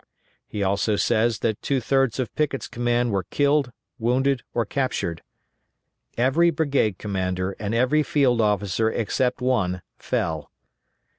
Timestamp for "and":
7.59-7.75